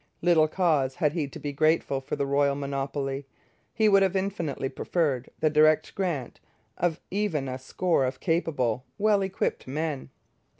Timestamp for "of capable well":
8.05-9.21